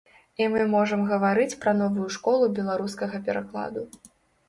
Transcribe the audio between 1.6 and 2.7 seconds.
пра новую школу